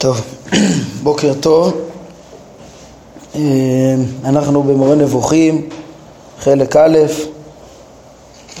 [0.00, 0.20] טוב,
[1.02, 1.72] בוקר טוב.
[3.34, 3.40] אה,
[4.24, 5.68] אנחנו במורה נבוכים,
[6.38, 6.98] חלק א',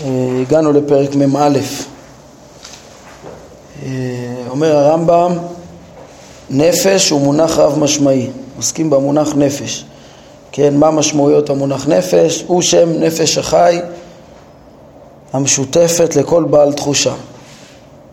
[0.04, 0.08] אה,
[0.40, 1.58] הגענו לפרק מ"א.
[3.82, 3.88] אה,
[4.50, 5.32] אומר הרמב"ם,
[6.50, 9.84] נפש הוא מונח רב משמעי, עוסקים במונח נפש.
[10.52, 12.44] כן, מה משמעויות המונח נפש?
[12.46, 13.80] הוא שם נפש החי
[15.32, 17.14] המשותפת לכל בעל תחושה.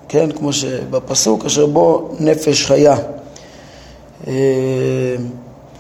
[0.10, 2.96] כן, כמו שבפסוק, אשר בו נפש חיה.
[4.28, 4.34] אה,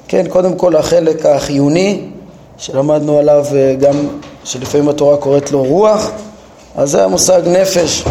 [0.07, 2.01] כן, קודם כל החלק החיוני,
[2.57, 3.95] שלמדנו עליו אה, גם,
[4.43, 6.11] שלפעמים התורה קוראת לו רוח,
[6.75, 8.03] אז זה המושג נפש,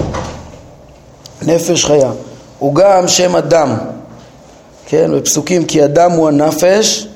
[1.43, 2.13] נפש חיה.
[2.59, 3.77] הוא גם שם אדם,
[4.87, 7.07] כן, בפסוקים כי אדם הוא הנפש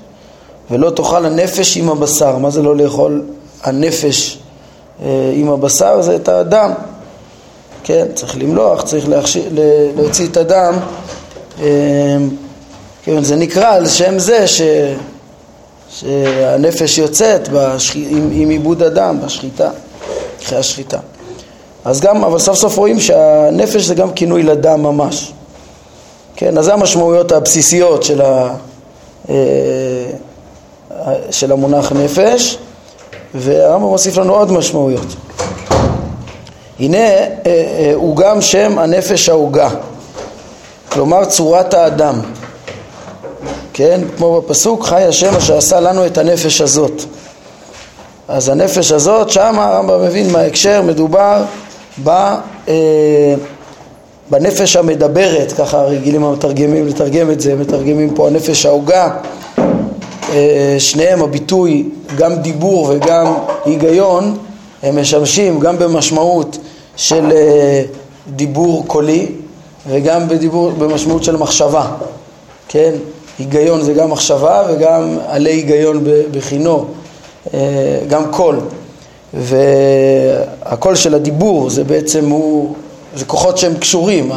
[0.70, 2.38] ולא תאכל הנפש עם הבשר.
[2.38, 3.22] מה זה לא לאכול
[3.62, 4.38] הנפש
[5.02, 6.02] אה, עם הבשר?
[6.02, 6.72] זה את האדם.
[7.90, 9.50] כן, צריך למלוח, צריך להכשיר,
[9.96, 10.74] להוציא את הדם.
[11.58, 11.64] אמ,
[13.02, 14.62] כן, זה נקרא על שם זה ש,
[15.91, 17.97] שהנפש יוצאת בשח...
[17.97, 19.70] עם, עם עיבוד הדם, בשחיטה,
[20.42, 20.98] אחרי השחיטה.
[21.84, 25.32] אז גם, אבל סוף סוף רואים שהנפש זה גם כינוי לדם ממש.
[26.36, 28.54] כן, אז זה המשמעויות הבסיסיות של, ה,
[29.28, 29.34] אה,
[31.30, 32.58] של המונח נפש,
[33.34, 35.06] והרמב"ם מוסיף לנו עוד משמעויות.
[36.81, 39.69] הנה אה, אה, הוא גם שם הנפש ההוגה,
[40.89, 42.14] כלומר צורת האדם,
[43.72, 44.00] כן?
[44.17, 47.03] כמו בפסוק חי השם אשר עשה לנו את הנפש הזאת.
[48.28, 51.42] אז הנפש הזאת, שם הרמב"ם מבין מההקשר, מדובר
[52.05, 53.34] ב, אה,
[54.31, 59.11] בנפש המדברת, ככה רגילים המתרגמים לתרגם את זה, מתרגמים פה הנפש ההוגה,
[60.33, 63.34] אה, שניהם הביטוי, גם דיבור וגם
[63.65, 64.37] היגיון,
[64.83, 66.59] הם משמשים גם במשמעות
[67.01, 67.83] של אה,
[68.29, 69.27] דיבור קולי
[69.89, 71.91] וגם בדיבור, במשמעות של מחשבה,
[72.69, 72.91] כן?
[73.39, 76.84] היגיון זה גם מחשבה וגם עלי היגיון בכינו,
[77.55, 77.59] אה,
[78.09, 78.60] גם קול.
[79.34, 82.75] והקול של הדיבור זה בעצם הוא,
[83.16, 84.33] זה כוחות שהם קשורים,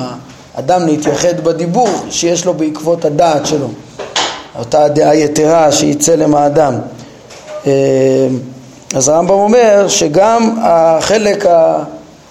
[0.56, 3.68] האדם להתייחד בדיבור שיש לו בעקבות הדעת שלו,
[4.60, 6.74] אותה דעה יתרה שהיא צלם האדם.
[7.68, 7.72] אה,
[8.96, 11.46] אז הרמב"ם אומר שגם החלק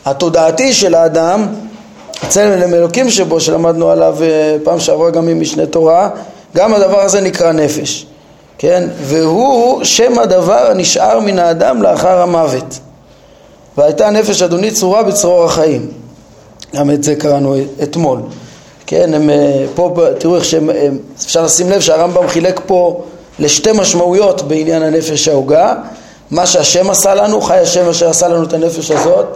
[0.05, 1.47] התודעתי של האדם,
[2.29, 6.09] צלם אלוקים שבו, שלמדנו עליו אה, פעם שעברה גם ממשנה תורה,
[6.57, 8.07] גם הדבר הזה נקרא נפש,
[8.59, 8.89] כן?
[9.03, 12.79] והוא שם הדבר הנשאר מן האדם לאחר המוות.
[13.77, 15.89] והייתה נפש אדוני צרורה בצרור החיים.
[16.77, 18.21] גם את זה קראנו אתמול.
[18.87, 20.71] כן, הם אה, פה, תראו איך שהם,
[21.17, 23.03] אפשר לשים לב שהרמב"ם חילק פה
[23.39, 25.75] לשתי משמעויות בעניין הנפש ההוגה.
[26.31, 29.27] מה שהשם עשה לנו, חי השם אשר עשה לנו את הנפש הזאת,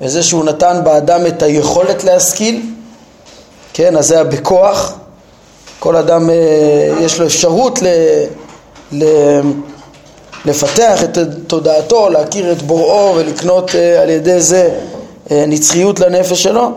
[0.00, 2.62] וזה שהוא נתן באדם את היכולת להשכיל,
[3.72, 4.94] כן, אז זה בכוח,
[5.78, 6.34] כל אדם אה,
[7.00, 7.86] יש לו אפשרות ל,
[8.92, 9.04] ל,
[10.44, 14.70] לפתח את תודעתו, להכיר את בוראו ולקנות אה, על ידי זה
[15.30, 16.70] אה, נצחיות לנפש שלו,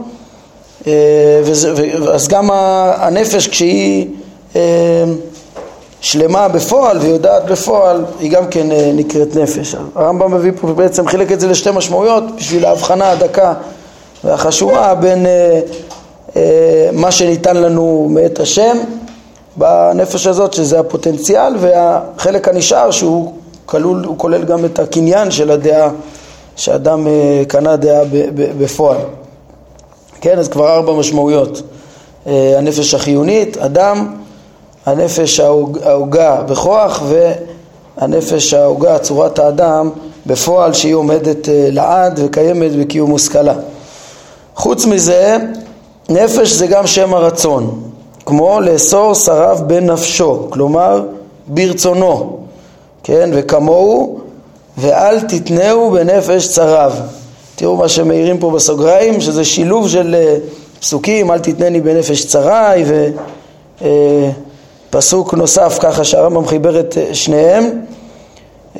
[1.43, 1.73] וזה,
[2.13, 2.49] אז גם
[2.95, 4.07] הנפש כשהיא
[6.01, 9.75] שלמה בפועל ויודעת בפועל, היא גם כן אה, נקראת נפש.
[9.95, 13.53] הרמב"ם מביא פה בעצם חילק את זה לשתי משמעויות בשביל ההבחנה הדקה
[14.23, 15.59] והחשובה בין אה,
[16.35, 18.77] אה, מה שניתן לנו מאת השם
[19.55, 23.33] בנפש הזאת, שזה הפוטנציאל, והחלק הנשאר שהוא
[23.65, 25.89] כלול, הוא כולל גם את הקניין של הדעה,
[26.55, 27.07] שאדם
[27.47, 28.01] קנה דעה
[28.35, 28.97] בפועל.
[30.21, 31.61] כן, אז כבר ארבע משמעויות.
[32.25, 34.15] הנפש החיונית, אדם,
[34.85, 37.03] הנפש ההוגה בכוח
[37.97, 39.89] והנפש ההוגה, צורת האדם,
[40.25, 43.53] בפועל שהיא עומדת אה, לעד וקיימת בקיום מושכלה.
[44.55, 45.37] חוץ מזה,
[46.09, 47.81] נפש זה גם שם הרצון,
[48.25, 51.03] כמו לאסור שרף בנפשו, כלומר
[51.47, 52.37] ברצונו,
[53.03, 54.19] כן, וכמוהו,
[54.77, 57.01] ואל תתנהו בנפש צרב.
[57.55, 60.37] תראו מה שמעירים פה בסוגריים, שזה שילוב של אה,
[60.79, 63.09] פסוקים, אל תתנני בנפש צרי, ו...
[64.89, 67.81] פסוק נוסף ככה שהרמב"ם חיבר את אה, שניהם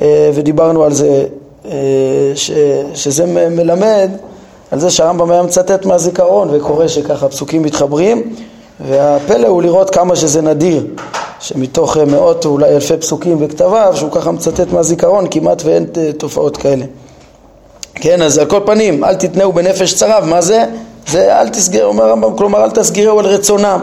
[0.02, 1.26] אה, ודיברנו על זה
[1.64, 1.70] אה,
[2.34, 2.50] ש,
[2.94, 4.10] שזה מלמד
[4.70, 8.34] על זה שהרמב"ם היה מצטט מהזיכרון וקורא שככה פסוקים מתחברים
[8.88, 10.86] והפלא הוא לראות כמה שזה נדיר
[11.40, 15.86] שמתוך מאות או אולי אלפי פסוקים בכתביו שהוא ככה מצטט מהזיכרון כמעט ואין
[16.18, 16.84] תופעות כאלה
[17.94, 20.64] כן אז על כל פנים אל תתנאו בנפש צרב מה זה?
[21.08, 23.80] זה אל תסגר אומר הרמב"ם כלומר אל תסגרו על רצונם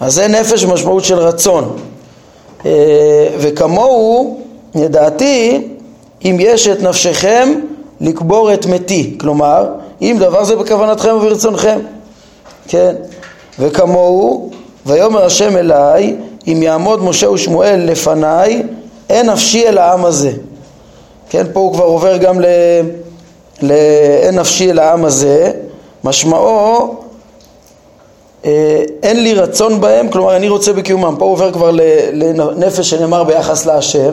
[0.00, 1.76] אז זה נפש במשמעות של רצון.
[2.66, 4.40] אה, וכמוהו,
[4.74, 5.68] לדעתי,
[6.24, 7.60] אם יש את נפשכם
[8.00, 9.66] לקבור את מתי, כלומר,
[10.02, 11.78] אם דבר זה בכוונתכם וברצונכם,
[12.68, 12.94] כן,
[13.58, 14.50] וכמוהו,
[14.86, 16.16] ויאמר השם אליי
[16.46, 18.62] אם יעמוד משה ושמואל לפניי
[19.10, 20.32] אין נפשי אל העם הזה.
[21.30, 21.46] כן?
[21.52, 22.46] פה הוא כבר עובר גם ל...
[23.62, 23.72] ל...
[24.22, 25.52] אין נפשי אל העם הזה.
[26.04, 26.94] משמעו
[29.02, 31.14] אין לי רצון בהם, כלומר אני רוצה בקיומם.
[31.18, 31.70] פה עובר כבר
[32.12, 34.10] לנפש שנאמר ביחס להשם,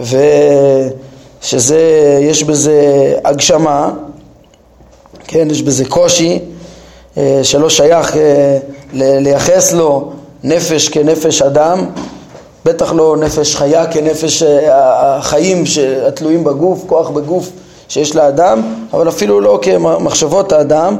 [0.00, 1.80] ושזה,
[2.20, 3.90] יש בזה הגשמה,
[5.26, 6.38] כן, יש בזה קושי,
[7.18, 8.58] אה, שלא שייך אה,
[8.92, 10.12] לייחס לו
[10.44, 11.86] נפש כנפש אדם,
[12.64, 14.42] בטח לא נפש חיה כנפש
[14.72, 15.64] החיים
[16.06, 17.50] התלויים בגוף, כוח בגוף
[17.88, 18.62] שיש לאדם,
[18.92, 20.96] אבל אפילו לא כמחשבות האדם.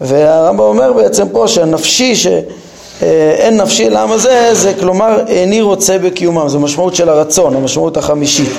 [0.00, 6.60] והרמב"ם אומר בעצם פה שהנפשי, שאין נפשי לעם הזה, זה כלומר איני רוצה בקיומם, זו
[6.60, 8.50] משמעות של הרצון, המשמעות החמישית.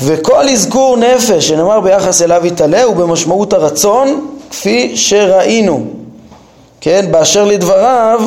[0.00, 5.84] וכל אזכור נפש שנאמר ביחס אליו יתעלה הוא במשמעות הרצון כפי שראינו,
[6.80, 8.20] כן, באשר לדבריו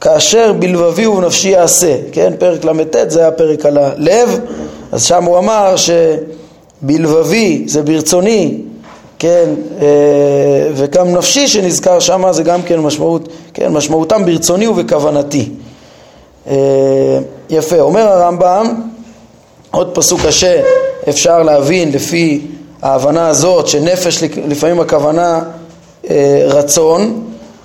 [0.00, 4.40] כאשר בלבבי ובנפשי יעשה, כן, פרק ל"ט זה פרק על הלב,
[4.92, 8.58] אז שם הוא אמר שבלבבי זה ברצוני
[9.18, 9.86] כן, אה,
[10.74, 15.48] וגם נפשי שנזכר שם זה גם כן משמעות, כן, משמעותם ברצוני ובכוונתי.
[16.48, 17.18] אה,
[17.50, 18.80] יפה, אומר הרמב"ם,
[19.70, 20.60] עוד פסוק קשה
[21.08, 22.46] אפשר להבין לפי
[22.82, 25.40] ההבנה הזאת שנפש לפעמים הכוונה
[26.10, 27.24] אה, רצון,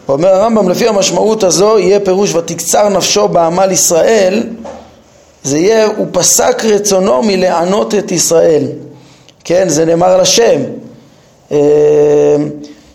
[0.10, 4.44] אומר הרמב"ם לפי המשמעות הזו יהיה פירוש ותקצר נפשו בעמל ישראל
[5.44, 8.64] זה יהיה הוא פסק רצונו מלענות את ישראל.
[9.44, 10.62] כן זה נאמר על השם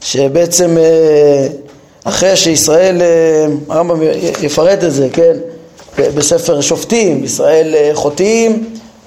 [0.01, 1.47] שבעצם אה,
[2.05, 4.01] אחרי שישראל, אה, הרמב"ם
[4.43, 5.37] יפרט את זה, כן,
[5.99, 8.65] בספר שופטים, ישראל חוטאים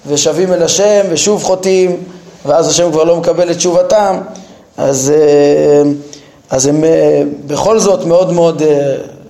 [0.07, 1.97] ושבים אל השם ושוב חוטאים
[2.45, 4.17] ואז השם כבר לא מקבל את תשובתם
[4.77, 5.13] אז,
[6.49, 6.83] אז הם
[7.47, 8.61] בכל זאת מאוד מאוד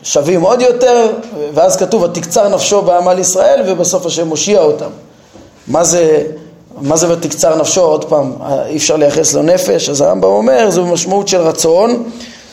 [0.03, 1.07] שווים עוד יותר
[1.53, 4.89] ואז כתוב ותקצר נפשו בעמל ישראל ובסוף השם מושיע אותם.
[5.67, 6.23] מה זה
[6.81, 7.81] מה זה ותקצר נפשו?
[7.81, 8.33] עוד פעם,
[8.65, 12.03] אי אפשר לייחס לו נפש, אז הרמב"ם אומר, זו משמעות של רצון,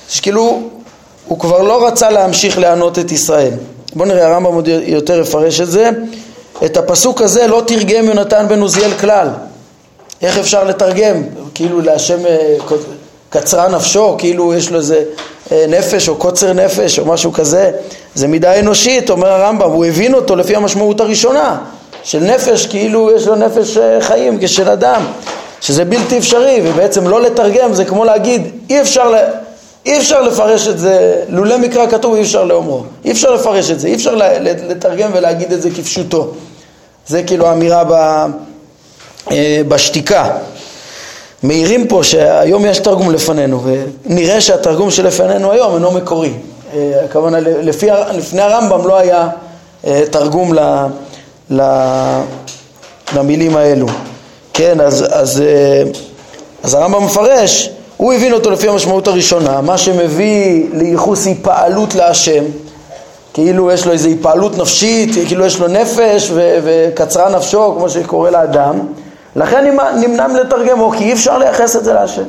[0.08, 0.62] שכאילו
[1.28, 3.52] הוא כבר לא רצה להמשיך לענות את ישראל.
[3.94, 5.90] בואו נראה, הרמב"ם עוד יותר יפרש את זה.
[6.64, 9.28] את הפסוק הזה לא תרגם יונתן בן עוזיאל כלל.
[10.22, 11.22] איך אפשר לתרגם?
[11.54, 12.56] כאילו להשם אה,
[13.30, 15.02] קצרה נפשו, כאילו יש לו איזה
[15.52, 17.70] אה, נפש או קוצר נפש או משהו כזה.
[18.14, 21.58] זה מידה אנושית, אומר הרמב"ם, הוא הבין אותו לפי המשמעות הראשונה.
[22.02, 25.02] של נפש כאילו יש לו נפש אה, חיים כשל אדם,
[25.60, 29.12] שזה בלתי אפשרי, ובעצם לא לתרגם זה כמו להגיד אי אפשר,
[29.86, 33.80] אי אפשר לפרש את זה, לולא מקרא כתוב אי אפשר לאומרו, אי אפשר לפרש את
[33.80, 36.30] זה, אי אפשר לתרגם ולהגיד את זה כפשוטו.
[37.06, 37.92] זה כאילו האמירה ב,
[39.30, 40.30] אה, בשתיקה.
[41.42, 43.62] מעירים פה שהיום יש תרגום לפנינו,
[44.06, 46.32] ונראה שהתרגום שלפנינו היום אינו מקורי.
[46.74, 49.28] אה, הכוונה, לפי, לפני הרמב"ם לא היה
[50.10, 50.86] תרגום ל...
[51.50, 53.86] למילים האלו.
[54.52, 55.82] כן, אז, אז, אה,
[56.62, 62.44] אז הרמב"ם מפרש, הוא הבין אותו לפי המשמעות הראשונה, מה שמביא לייחוס היפעלות להשם,
[63.32, 68.30] כאילו יש לו איזו היפעלות נפשית, כאילו יש לו נפש ו- וקצרה נפשו, כמו שקורה
[68.30, 68.78] לאדם,
[69.36, 72.22] לכן נמנע מלתרגמו, כי אי אפשר לייחס את זה להשם.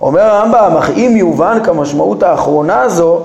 [0.00, 3.20] אומר הרמב"ם, אך אם יובן כמשמעות האחרונה הזו,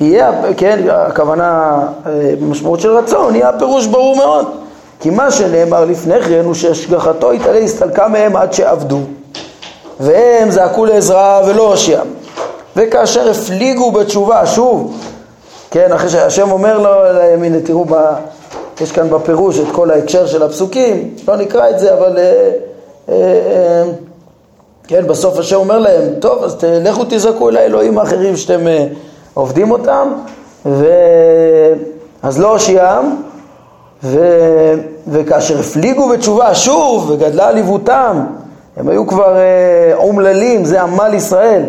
[0.00, 4.46] יהיה, כן, הכוונה אה, של רצון, יהיה הפירוש ברור מאוד.
[5.00, 9.00] כי מה שנאמר לפני כן הוא שהשגחתו התעלה הסתלקה מהם עד שעבדו.
[10.00, 12.06] והם זעקו לעזרה ולא הושיעם.
[12.76, 14.96] וכאשר הפליגו בתשובה, שוב,
[15.70, 16.78] כן, אחרי שהשם אומר
[17.12, 17.94] להם, הנה תראו, ב,
[18.80, 22.50] יש כאן בפירוש את כל ההקשר של הפסוקים, לא נקרא את זה, אבל אה,
[23.08, 23.82] אה, אה,
[24.88, 28.86] כן, בסוף השם אומר להם, טוב, אז לכו תזעקו אל האלוהים האחרים שאתם אה,
[29.34, 30.08] עובדים אותם,
[30.66, 30.86] ו...
[32.22, 33.16] אז לא הושיעם,
[34.04, 34.18] ו...
[35.08, 38.24] וכאשר הפליגו בתשובה שוב וגדלה עליבותם,
[38.76, 41.62] הם היו כבר אה, אומללים, זה עמל ישראל,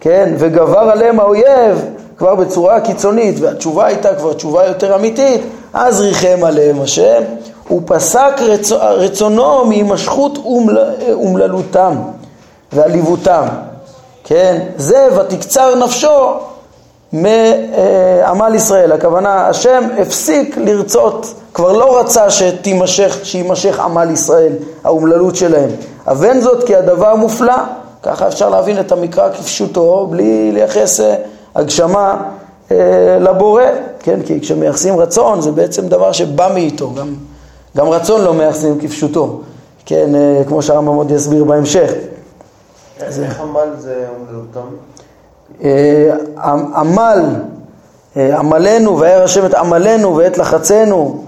[0.00, 1.84] כן, וגבר עליהם האויב
[2.16, 5.40] כבר בצורה קיצונית, והתשובה הייתה כבר תשובה יותר אמיתית,
[5.72, 7.22] אז ריחם עליהם השם,
[7.68, 8.72] הוא פסק רצ...
[8.72, 10.78] רצונו מהימשכות אומל...
[11.12, 11.94] אומללותם
[12.72, 13.46] ועליבותם,
[14.24, 16.34] כן, זה ותקצר נפשו
[17.12, 24.52] מעמל ישראל, הכוונה השם הפסיק לרצות, כבר לא רצה שתימשך, שיימשך עמל ישראל,
[24.84, 25.70] האומללות שלהם.
[26.06, 27.56] אבן זאת כי הדבר מופלא,
[28.02, 31.14] ככה אפשר להבין את המקרא כפשוטו בלי לייחס אה,
[31.54, 32.22] הגשמה
[32.70, 33.64] אה, לבורא,
[33.98, 37.14] כן, כי כשמייחסים רצון זה בעצם דבר שבא מאיתו, גם,
[37.76, 39.40] גם רצון לא מייחסים כפשוטו,
[39.86, 41.90] כן, אה, כמו שהרמב"ם עוד יסביר בהמשך.
[43.00, 44.68] איך עמל זה אומללותם?
[45.64, 46.10] אה,
[46.74, 47.24] עמל
[48.16, 51.24] עמלנו, וירא השם את עמלנו ואת לחצנו,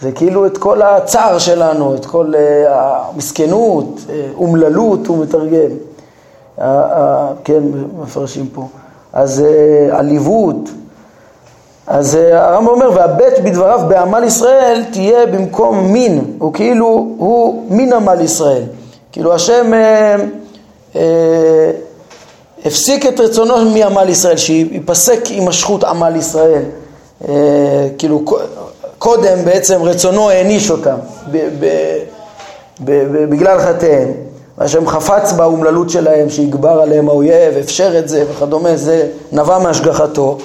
[0.00, 2.32] זה כאילו את כל הצער שלנו, את כל
[2.68, 4.00] המסכנות,
[4.36, 5.70] אומללות הוא מתרגם,
[7.44, 7.62] כן,
[8.02, 8.66] מפרשים פה,
[9.12, 9.44] אז
[9.90, 10.70] עליבות,
[11.88, 16.86] אז הרמב"ם אומר, והבט בדבריו בעמל ישראל תהיה במקום מין, הוא כאילו,
[17.18, 18.62] הוא מין עמל ישראל.
[19.12, 20.16] כאילו השם אה,
[20.96, 21.70] אה,
[22.64, 26.62] הפסיק את רצונו מעמל ישראל, שיפסק הימשכות עמל ישראל.
[27.28, 27.34] אה,
[27.98, 28.24] כאילו
[28.98, 30.96] קודם בעצם רצונו העניש אותם
[31.30, 31.66] ב, ב,
[32.84, 34.12] ב, בגלל חטאיהם.
[34.58, 40.38] והשם חפץ באומללות שלהם, שיגבר עליהם האויב, אפשר את זה וכדומה, זה נבע מהשגחתו.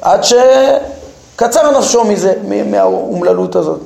[0.00, 2.32] עד שקצר נפשו מזה,
[2.70, 3.80] מהאומללות הזאת.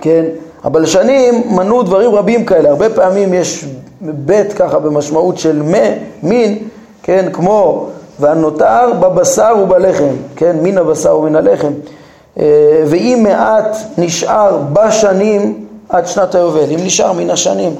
[0.00, 0.24] כן?
[0.64, 3.64] הבלשנים מנו דברים רבים כאלה, הרבה פעמים יש
[4.00, 5.62] בית ככה במשמעות של
[6.22, 6.58] מין,
[7.02, 7.28] כן?
[7.32, 7.86] כמו
[8.20, 10.56] והנותר בבשר ובלחם, כן?
[10.62, 11.72] מן הבשר ומן הלחם.
[12.38, 12.44] אה,
[12.86, 17.74] ואם מעט נשאר בשנים עד שנת היובל, אם נשאר מן השנים,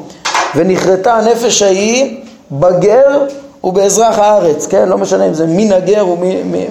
[0.56, 2.20] ונכרתה הנפש ההיא
[2.52, 3.26] בגר
[3.64, 4.88] ובאזרח הארץ, כן?
[4.88, 6.16] לא משנה אם זה מן הגר או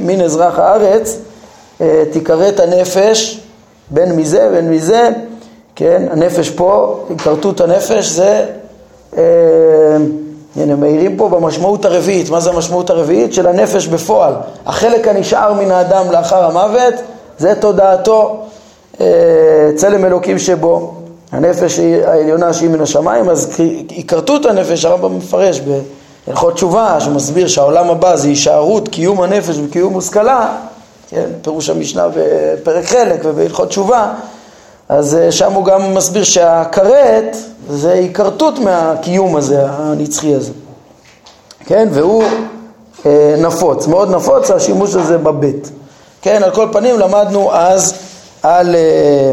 [0.01, 1.17] מן אזרח הארץ,
[1.81, 3.39] אה, תיכרת הנפש
[3.89, 5.09] בין מזה ובין מזה,
[5.75, 6.03] כן?
[6.11, 8.45] הנפש פה, כרתות הנפש זה,
[9.17, 9.23] אה,
[10.55, 13.33] הנה מעירים פה במשמעות הרביעית, מה זה המשמעות הרביעית?
[13.33, 14.33] של הנפש בפועל.
[14.65, 16.93] החלק הנשאר מן האדם לאחר המוות
[17.37, 18.39] זה תודעתו,
[19.01, 19.07] אה,
[19.75, 20.93] צלם אלוקים שבו.
[21.31, 23.61] הנפש העליונה שהיא מן השמיים, אז
[24.07, 25.79] כרתות הנפש, הרמב"ם מפרש ב...
[26.27, 30.57] הלכות תשובה שמסביר שהעולם הבא זה הישארות קיום הנפש וקיום מושכלה,
[31.09, 34.13] כן, פירוש המשנה בפרק חלק ובהלכות תשובה,
[34.89, 37.37] אז אה, שם הוא גם מסביר שהכרת
[37.69, 40.51] זה היכרתות מהקיום הזה, הנצחי הזה,
[41.65, 42.23] כן, והוא
[43.05, 45.69] אה, נפוץ, מאוד נפוץ השימוש הזה בבית.
[46.21, 47.93] כן, על כל פנים למדנו אז
[48.43, 49.31] על, אה,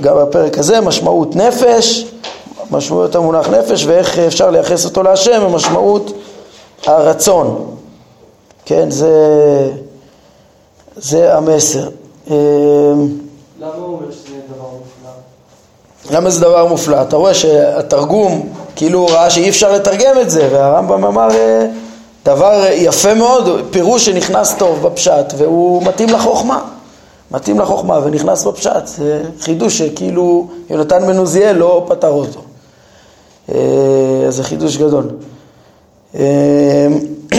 [0.00, 2.06] גם בפרק הזה, משמעות נפש,
[2.70, 6.12] משמעות המונח נפש ואיך אפשר לייחס אותו להשם במשמעות
[6.86, 7.76] הרצון.
[8.64, 9.12] כן, זה,
[10.96, 11.88] זה המסר.
[12.30, 12.34] אמ,
[13.60, 14.06] למה הוא אומר?
[16.10, 17.02] למה זה דבר מופלא?
[17.02, 21.66] אתה רואה שהתרגום, כאילו הוא ראה שאי אפשר לתרגם את זה, והרמב"ם אמר אה,
[22.24, 26.60] דבר יפה מאוד, פירוש שנכנס טוב בפשט, והוא מתאים לחוכמה.
[27.30, 32.40] מתאים לחוכמה ונכנס בפשט, זה חידוש שכאילו יונתן בן עוזיאל לא פתר אותו.
[33.54, 35.10] אה, זה חידוש גדול.
[36.14, 36.86] אה,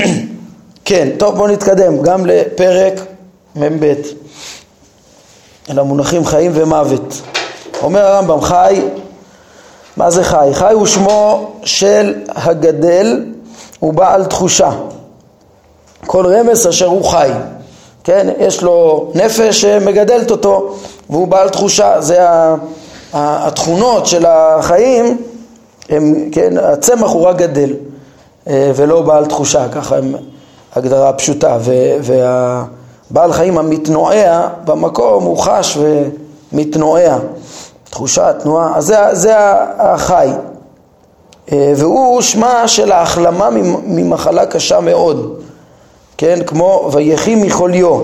[0.86, 3.02] כן, טוב בואו נתקדם גם לפרק
[3.56, 3.94] מ"ב,
[5.70, 7.22] אל המונחים חיים ומוות.
[7.86, 8.82] אומר הרמב"ם חי,
[9.98, 10.50] מה זה חי?
[10.54, 13.26] חי הוא שמו של הגדל
[13.82, 14.72] ובעל תחושה.
[16.08, 17.30] כל רמס אשר הוא חי,
[18.04, 18.28] כן?
[18.40, 20.76] יש לו נפש שמגדלת אותו
[21.10, 22.20] והוא בעל תחושה, זה
[23.14, 25.18] התכונות של החיים
[25.90, 27.74] הם, כן, הצמח הוא רק גדל
[28.48, 30.16] אה, ולא בעל תחושה, ככה הם
[30.76, 31.58] הגדרה פשוטה,
[32.02, 35.78] והבעל חיים המתנועע במקום הוא חש
[36.52, 37.18] ומתנועע,
[37.96, 39.36] תחושה, תנועה, אז זה, זה
[39.78, 40.30] החי,
[41.52, 43.50] אה, והוא שמה של ההחלמה
[43.86, 45.42] ממחלה קשה מאוד,
[46.18, 48.00] כן, כמו ויחי מחוליו,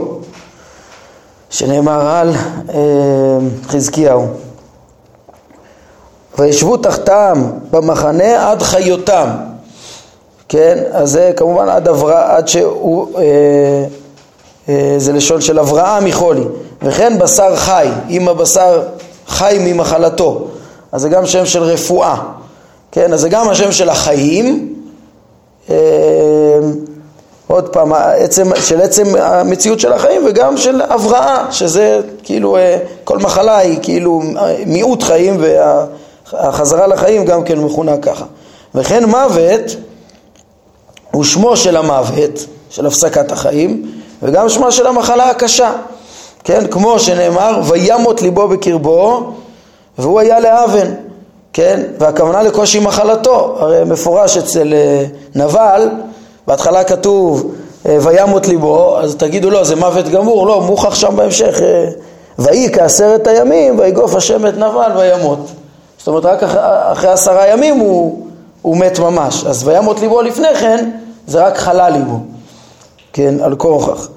[1.50, 2.34] שנאמר על
[2.74, 2.80] אה,
[3.68, 4.28] חזקיהו.
[6.38, 9.30] וישבו תחתם במחנה עד חיותם,
[10.50, 10.84] כן?
[10.92, 13.24] אז זה כמובן עד, אברה, עד שהוא, אה,
[14.70, 16.44] אה, זה לשון של הבראה מחולי,
[16.82, 18.84] וכן בשר חי, אם הבשר
[19.32, 20.48] חי ממחלתו,
[20.92, 22.16] אז זה גם שם של רפואה,
[22.92, 23.14] כן?
[23.14, 24.74] אז זה גם השם של החיים,
[25.70, 25.76] אה,
[27.48, 33.18] עוד פעם, עצם, של עצם המציאות של החיים וגם של הבראה, שזה כאילו, אה, כל
[33.18, 34.22] מחלה היא כאילו
[34.66, 35.86] מיעוט חיים וה...
[36.34, 38.26] החזרה לחיים גם כן מכונה ככה.
[38.76, 39.76] וכן מוות
[41.12, 43.92] הוא שמו של המוות, של הפסקת החיים,
[44.24, 45.72] וגם שמה של המחלה הקשה,
[46.44, 46.68] כן?
[46.68, 49.34] כמו שנאמר, וימות ליבו בקרבו,
[49.98, 50.88] והוא היה לאבן,
[51.54, 51.82] כן?
[52.00, 55.06] והכוונה לקושי מחלתו, הרי מפורש אצל אה,
[55.36, 55.90] נבל,
[56.48, 57.52] בהתחלה כתוב
[57.86, 61.90] אה, וימות ליבו, אז תגידו לא, זה מוות גמור, לא, מוכח שם בהמשך, אה,
[62.40, 65.40] ויהי כעשרת הימים, ויגוף השם את נבל וימות.
[65.98, 66.44] זאת אומרת, רק
[66.92, 68.26] אחרי עשרה ימים הוא,
[68.62, 69.46] הוא מת ממש.
[69.46, 70.90] אז וימות ליבו לפני כן,
[71.28, 72.20] זה רק חלה ליבו,
[73.14, 74.08] כן, על כורכך.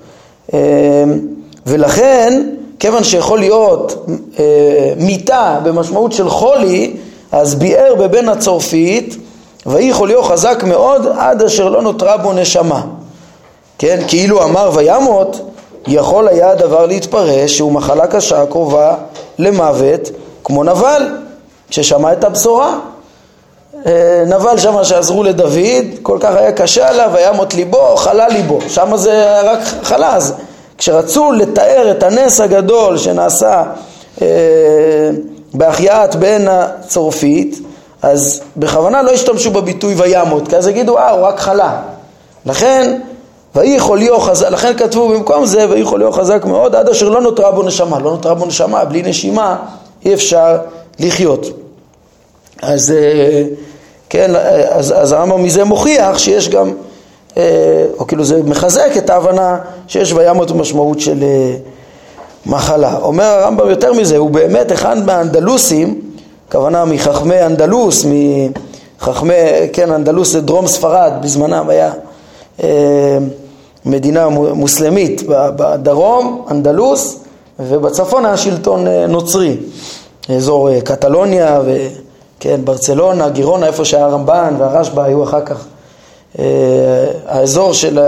[1.66, 2.42] ולכן,
[2.78, 4.06] כיוון שיכול להיות
[4.38, 6.96] אה, מיתה במשמעות של חולי,
[7.32, 9.16] אז ביאר בבן הצורפית,
[9.66, 12.82] ויהי חוליו חזק מאוד עד אשר לא נותרה בו נשמה.
[13.78, 15.40] כן, כאילו אמר וימות,
[15.86, 18.94] יכול היה הדבר להתפרש שהוא מחלה קשה קרובה
[19.38, 20.10] למוות
[20.44, 21.02] כמו נבל
[21.70, 22.78] ששמע את הבשורה.
[23.86, 28.58] אה, נבל שמה שעזרו לדוד, כל כך היה קשה עליו, היה מות ליבו, חלה ליבו,
[28.68, 30.34] שם זה רק חלה, אז
[30.78, 33.62] כשרצו לתאר את הנס הגדול שנעשה
[34.22, 34.26] אה,
[35.54, 37.60] בהחייאת בן הצורפית,
[38.02, 41.82] אז בכוונה לא השתמשו בביטוי וימות, כי אז יגידו, אה, הוא רק חלה.
[42.46, 43.00] לכן,
[43.54, 47.50] ויהי חוליו חזק, לכן כתבו במקום זה, ויהי חוליו חזק מאוד, עד אשר לא נותרה
[47.50, 47.98] בו נשמה.
[47.98, 49.56] לא נותרה בו נשמה, בלי נשימה
[50.04, 50.56] אי אפשר
[50.98, 51.46] לחיות.
[52.62, 53.42] אז, אה,
[54.10, 54.30] כן,
[54.70, 56.72] אז, אז הרמב"ם מזה מוכיח שיש גם,
[57.98, 61.56] או כאילו זה מחזק את ההבנה שיש וימות משמעות של אה,
[62.46, 62.96] מחלה.
[63.02, 66.00] אומר הרמב"ם יותר מזה, הוא באמת אחד מהאנדלוסים,
[66.48, 68.06] הכוונה מחכמי אנדלוס,
[69.00, 69.34] מחכמי,
[69.72, 71.92] כן, אנדלוס זה דרום ספרד, בזמנם היה
[73.86, 77.18] מדינה מוסלמית בדרום, אנדלוס,
[77.58, 79.56] ובצפון היה שלטון נוצרי.
[80.36, 85.64] אזור אה, קטלוניה וכן, ברצלונה, גירונה, איפה שהיה הרמב"ן והרשב"א היו אחר כך.
[86.38, 86.44] אה,
[87.26, 87.98] האזור של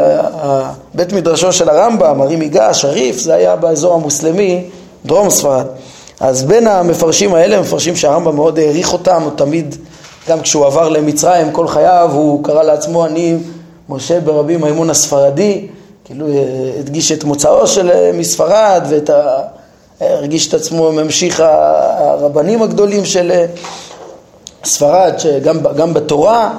[0.94, 4.64] בית מדרשו של הרמב"ם, הרי מיגש, הריף, זה היה באזור המוסלמי,
[5.04, 5.66] דרום ספרד.
[6.20, 9.76] אז בין המפרשים האלה, מפרשים שהרמב"ם מאוד העריך אותם, הוא תמיד,
[10.28, 13.36] גם כשהוא עבר למצרים כל חייו, הוא קרא לעצמו אני
[13.88, 15.66] משה ברבי מימון הספרדי,
[16.04, 16.32] כאילו אה,
[16.78, 19.38] הדגיש את מוצאו של מספרד ואת ה...
[20.00, 23.46] הרגיש את עצמו ממשיך הרבנים הגדולים של אה,
[24.64, 26.50] ספרד, שגם בתורה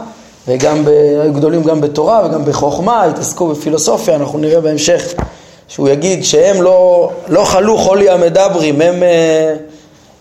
[0.47, 0.87] וגם,
[1.21, 5.13] היו גדולים גם בתורה וגם בחוכמה, התעסקו בפילוסופיה, אנחנו נראה בהמשך
[5.67, 9.53] שהוא יגיד שהם לא, לא חלו חולי המדברים, הם, אה,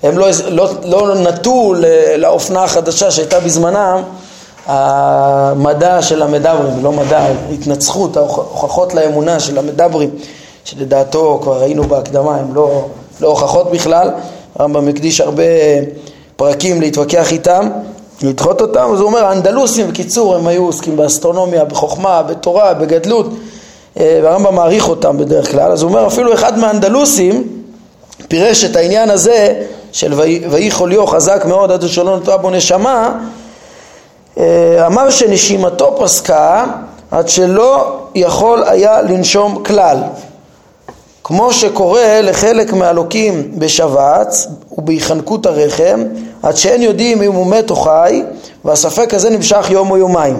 [0.02, 1.74] הם לא, לא, לא נטו
[2.18, 4.02] לאופנה החדשה שהייתה בזמנם
[4.66, 10.10] המדע של המדברים, לא מדע, התנצחות, ההוכחות לאמונה של המדברים,
[10.64, 12.84] שלדעתו כבר ראינו בהקדמה, הם לא,
[13.20, 14.10] לא הוכחות בכלל,
[14.58, 15.42] הרמב"ם הקדיש הרבה
[16.36, 17.68] פרקים להתווכח איתם,
[18.22, 23.26] לדחות אותם, אז הוא אומר האנדלוסים בקיצור הם היו עוסקים באסטרונומיה, בחוכמה, בתורה, בגדלות
[24.00, 27.48] אה, והרמב"ם מעריך אותם בדרך כלל, אז הוא אומר אפילו אחד מהאנדלוסים
[28.28, 30.14] פירש את העניין הזה של
[30.50, 33.18] ויהי חוליו חזק מאוד עד אשר לא נותרה בו נשמה
[34.38, 36.64] אה, אמר שנשימתו פסקה
[37.10, 39.98] עד שלא יכול היה לנשום כלל
[41.28, 44.46] כמו שקורה לחלק מהלוקים בשבץ
[44.78, 46.04] ובהיחנקות הרחם,
[46.42, 48.22] עד שאין יודעים אם הוא מת או חי,
[48.64, 50.38] והספק הזה נמשך יום או יומיים.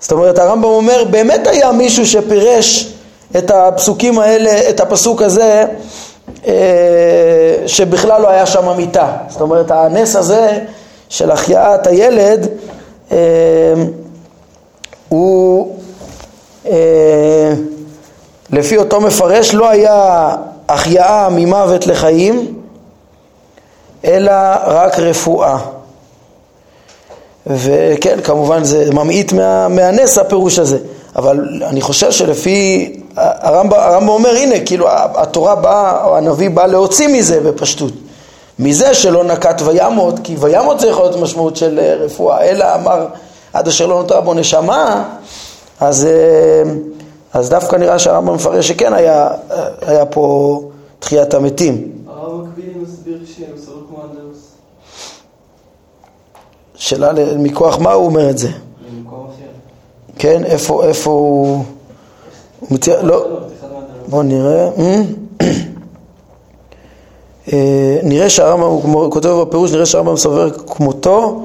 [0.00, 2.92] זאת אומרת, הרמב"ם אומר, באמת היה מישהו שפירש
[3.38, 5.64] את הפסוקים האלה, את הפסוק הזה,
[6.46, 6.52] אה,
[7.66, 9.12] שבכלל לא היה שם מיטה.
[9.28, 10.58] זאת אומרת, הנס הזה
[11.08, 12.48] של החייאת הילד,
[13.12, 13.18] אה,
[15.08, 15.76] הוא...
[18.52, 20.28] לפי אותו מפרש לא היה
[20.68, 22.54] החייאה ממוות לחיים,
[24.04, 24.32] אלא
[24.66, 25.58] רק רפואה.
[27.46, 30.78] וכן, כמובן זה ממעיט מה, מהנס הפירוש הזה,
[31.16, 37.08] אבל אני חושב שלפי, הרמב"ם, הרמב"ם אומר, הנה, כאילו התורה באה, או הנביא בא להוציא
[37.08, 37.92] מזה בפשטות.
[38.58, 43.06] מזה שלא נקט וימות, כי וימות זה יכול להיות משמעות של אה, רפואה, אלא אמר
[43.52, 45.04] עד אשר לא נותרה בו נשמה,
[45.80, 46.72] אז אה,
[47.32, 49.28] אז דווקא נראה שהרמב"ם מפרש שכן היה,
[49.80, 50.60] היה פה
[50.98, 51.92] תחיית המתים.
[52.08, 54.38] הרב מקבילי מסביר שהם סברו כמו אנדלוס.
[56.74, 58.48] שאלה מכוח מה הוא אומר את זה?
[60.18, 61.64] כן, איפה, איפה הוא...
[62.60, 63.26] הוא מציע, לא,
[64.08, 64.68] בואו נראה.
[67.52, 71.42] אה, נראה שהרמב"ם, הוא כותב בפירוש, נראה שהרמב"ם סובר כמותו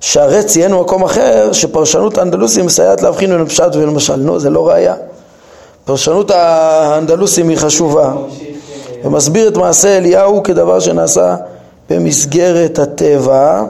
[0.00, 4.16] שהרי ציין במקום אחר שפרשנות האנדלוסים מסייעת להבחין בין הפשט ובין המשל.
[4.16, 4.94] נו, זה לא ראייה.
[5.88, 8.14] פרשנות האנדלוסים היא חשובה.
[9.04, 11.36] ומסביר את מעשה אליהו כדבר שנעשה
[11.90, 13.64] במסגרת הטבע,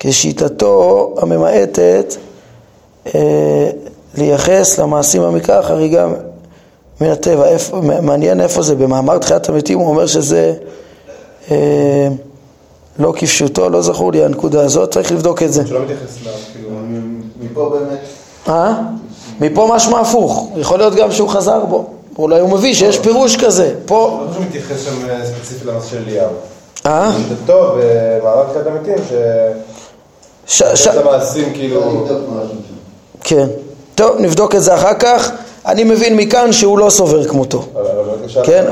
[0.00, 2.14] כשיטתו הממעטת
[3.14, 3.70] אה,
[4.14, 6.08] לייחס למעשים המקרא חריגה
[7.00, 7.48] מן הטבע.
[7.48, 10.54] איפה, מעניין איפה זה, במאמר תחיית המתים הוא אומר שזה
[11.50, 12.08] אה,
[12.98, 15.66] לא כפשוטו, לא זכור לי הנקודה הזאת, צריך לבדוק את זה.
[15.66, 16.70] שלא מתייחס לה, כאילו,
[17.40, 18.00] מפה באמת.
[18.48, 18.74] אה?
[19.40, 21.86] מפה משמע הפוך, יכול להיות גם שהוא חזר בו,
[22.18, 23.74] אולי הוא מביא שיש פירוש כזה.
[23.86, 24.20] פה...
[24.22, 26.30] לא חושב מתייחס שם אה, ספציפית לנושא של אליהו.
[26.86, 27.12] אה?
[27.28, 29.04] זה טוב, במערת תחיית המתים,
[30.46, 30.62] ש...
[30.74, 30.86] ש...
[30.86, 32.06] את המעשים כאילו...
[33.20, 33.46] כן.
[33.94, 35.30] טוב, נבדוק את זה אחר כך.
[35.66, 37.62] אני מבין מכאן שהוא לא סובר כמותו.
[38.44, 38.64] כן?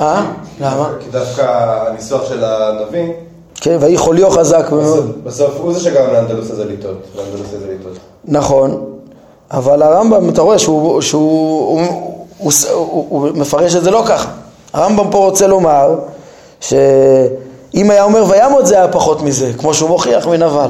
[0.00, 0.26] אה?
[0.60, 0.92] למה?
[1.00, 1.42] כי דווקא
[1.88, 3.08] הניסוח של הנביא
[3.54, 5.24] כן, ויהי חוליו חזק מאוד.
[5.24, 7.06] בסוף הוא זה שגרם לאנדלוס הזה לטעות.
[8.24, 8.93] נכון,
[9.50, 11.82] אבל הרמב"ם, אתה רואה שהוא, שהוא הוא,
[12.38, 14.28] הוא, הוא, הוא מפרש את זה לא ככה.
[14.72, 15.94] הרמב"ם פה רוצה לומר
[16.60, 20.68] שאם היה אומר וימות זה היה פחות מזה, כמו שהוא מוכיח מנבל.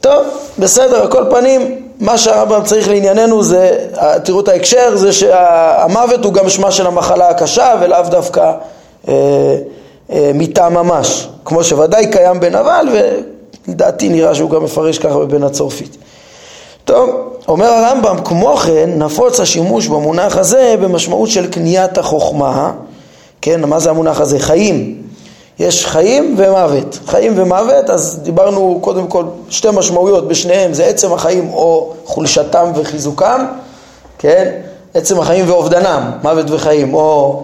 [0.00, 0.26] טוב,
[0.58, 3.88] בסדר, על כל פנים, מה שהרמב"ם צריך לענייננו זה,
[4.24, 8.52] תראו את ההקשר, זה שהמוות הוא גם שמה של המחלה הקשה ולאו דווקא
[9.08, 9.14] אה,
[10.12, 12.88] אה, מיתה ממש, כמו שוודאי קיים בנבל
[13.68, 15.96] ולדעתי נראה שהוא גם מפרש ככה בבן הצורפית.
[16.86, 17.10] טוב,
[17.48, 22.72] אומר הרמב"ם, כמו כן נפוץ השימוש במונח הזה במשמעות של קניית החוכמה,
[23.40, 24.38] כן, מה זה המונח הזה?
[24.38, 25.02] חיים.
[25.58, 26.98] יש חיים ומוות.
[27.06, 33.46] חיים ומוות, אז דיברנו קודם כל שתי משמעויות בשניהם, זה עצם החיים או חולשתם וחיזוקם,
[34.18, 34.50] כן?
[34.94, 37.42] עצם החיים ואובדנם, מוות וחיים, או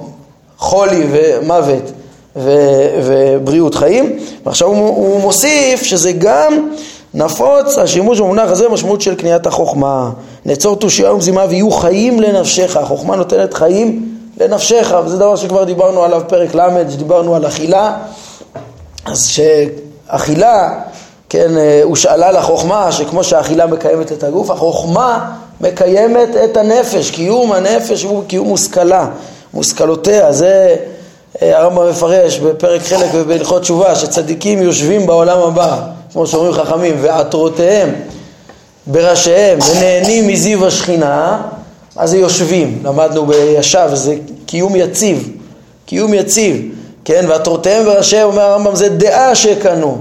[0.59, 1.93] חולי ומוות
[2.37, 4.19] ו- ובריאות חיים.
[4.47, 6.69] ועכשיו הוא, הוא מוסיף שזה גם
[7.15, 10.11] נפוץ השימוש במונח הזה משמעות של קניית החוכמה.
[10.45, 12.77] נעצור תושייה ומזימה ויהיו חיים לנפשך.
[12.77, 17.97] החוכמה נותנת חיים לנפשך, וזה דבר שכבר דיברנו עליו פרק ל', שדיברנו על אכילה.
[19.05, 20.81] אז שאכילה,
[21.29, 27.11] כן, אה, הושאלה לחוכמה, שכמו שהאכילה מקיימת את הגוף, החוכמה מקיימת את הנפש.
[27.11, 29.07] קיום הנפש הוא קיום מושכלה,
[29.55, 30.33] מושכלותיה.
[30.33, 30.77] זה
[31.43, 35.79] אה, הרמב"ם מפרש בפרק חלק ובהלכות תשובה, שצדיקים יושבים בעולם הבא.
[36.13, 37.95] כמו שאומרים חכמים, ועטרותיהם
[38.87, 41.43] בראשיהם ונהנים מזיו השכינה,
[41.97, 42.83] מה זה יושבים?
[42.85, 45.31] למדנו בישב, זה קיום יציב,
[45.87, 47.25] קיום יציב, כן?
[47.29, 49.99] ועטרותיהם בראשיהם, אומר הרמב"ם, זה דעה שקנו,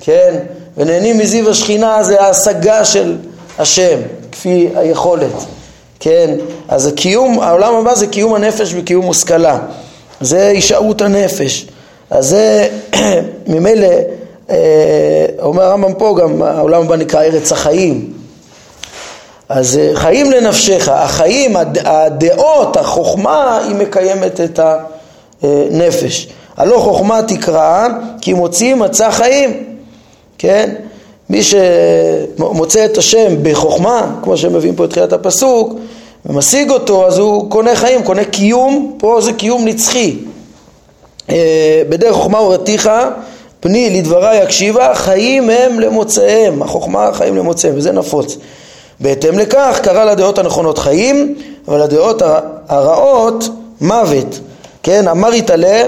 [0.00, 0.34] כן?
[0.76, 3.16] ונהנים מזיו השכינה זה ההשגה של
[3.58, 3.98] השם,
[4.32, 5.32] כפי היכולת,
[6.00, 6.34] כן?
[6.68, 9.58] אז הקיום, העולם הבא זה קיום הנפש וקיום מושכלה,
[10.20, 11.66] זה הישארות הנפש,
[12.10, 12.68] אז זה
[13.46, 13.88] ממילא
[15.42, 18.12] אומר הרמב"ם פה גם, העולם הבא נקרא ארץ החיים.
[19.48, 24.60] אז אה, חיים לנפשך, החיים, הדעות, החוכמה, היא מקיימת את
[25.42, 26.28] הנפש.
[26.56, 27.88] הלא חוכמה תקרא
[28.20, 29.64] כי מוציא מצא חיים,
[30.38, 30.74] כן?
[31.30, 35.74] מי שמוצא את השם בחוכמה, כמו שמביאים פה את תחילת הפסוק,
[36.26, 40.16] ומשיג אותו, אז הוא קונה חיים, קונה קיום, פה זה קיום נצחי.
[41.30, 42.90] אה, בדרך חוכמה ורתיך
[43.64, 48.36] פני לדבריי יקשיבה, חיים הם למוצאיהם, החוכמה חיים למוצאיהם, וזה נפוץ.
[49.00, 51.34] בהתאם לכך קרא לדעות הנכונות חיים,
[51.68, 52.22] אבל לדעות
[52.68, 53.48] הרעות
[53.80, 54.40] מוות.
[54.82, 55.82] כן, אמר יתעלה,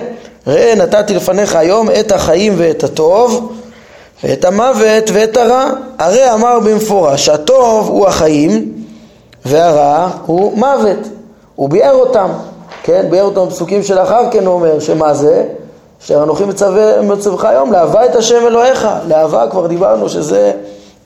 [0.46, 3.52] ראה נתתי לפניך היום את החיים ואת הטוב,
[4.24, 5.70] ואת המוות ואת הרע.
[5.98, 8.72] הרי אמר במפורש, הטוב הוא החיים,
[9.46, 11.08] והרע הוא מוות.
[11.56, 12.28] הוא ביאר אותם,
[12.82, 15.44] כן, ביאר אותם בפסוקים שלאחר כן הוא אומר, שמה זה?
[16.02, 16.44] אשר אנוכי
[17.02, 18.88] מצווך היום, לאהבה את השם אלוהיך.
[19.08, 20.52] לאהבה כבר דיברנו שזה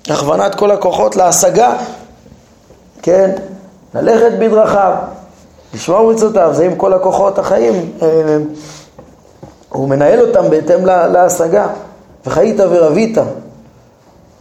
[0.09, 1.73] הכוונת כל הכוחות להשגה,
[3.03, 3.31] כן?
[3.95, 4.93] ללכת בדרכיו,
[5.75, 7.93] לשמור מצוותיו, זה עם כל הכוחות החיים.
[9.69, 11.67] הוא מנהל אותם בהתאם להשגה.
[12.27, 13.19] וחיית ורבית,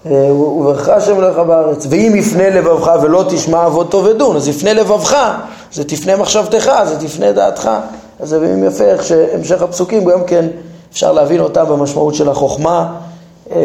[0.06, 1.88] אה, וברך השם אלוהיך בארץ.
[1.90, 5.18] ואם יפנה לבבך ולא תשמע אבות ודון, אז יפנה לבבך,
[5.74, 7.70] זה תפנה מחשבתך, זה תפנה דעתך.
[8.20, 10.48] אז זה באמת יפה איך שהמשך הפסוקים גם כן
[10.92, 12.96] אפשר להבין אותם במשמעות של החוכמה,
[13.52, 13.58] אה,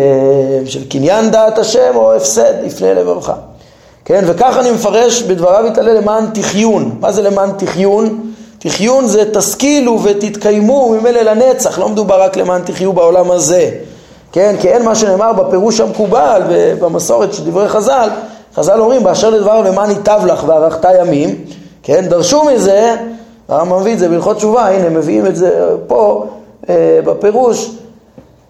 [0.67, 3.33] של קניין דעת השם או הפסד לפני לבבך.
[4.05, 6.97] כן, וכך אני מפרש בדבריו יתעלה למען תחיון.
[7.01, 8.31] מה זה למען תחיון?
[8.59, 13.71] תחיון זה תשכילו ותתקיימו ממילא לנצח, לא מדובר רק למען תחיו בעולם הזה.
[14.33, 16.43] כן, כי אין מה שנאמר בפירוש המקובל
[16.81, 18.09] במסורת של דברי חז"ל,
[18.55, 21.45] חז"ל אומרים באשר לדבר למען ייטב לך וארכת ימים,
[21.83, 22.97] כן, דרשו מזה
[23.49, 26.27] הרמב"ם מביא את זה בהלכות תשובה, הנה מביאים את זה פה
[26.69, 27.71] אה, בפירוש,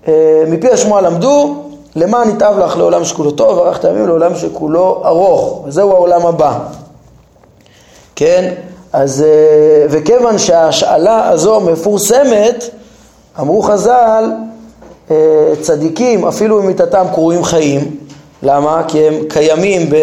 [0.09, 1.55] אה, מפי השמועה למדו,
[1.97, 6.59] למען יתאב לך לעולם שכולו טוב, ערכת ימים לעולם שכולו ארוך, וזהו העולם הבא.
[8.17, 8.55] כן?
[8.93, 12.65] אז, אה, וכיוון שההשאלה הזו מפורסמת,
[13.41, 14.25] אמרו חז"ל,
[15.11, 15.17] אה,
[15.61, 17.97] צדיקים אפילו במיתתם קרויים חיים,
[18.43, 18.83] למה?
[18.89, 19.95] כי הם קיימים ב,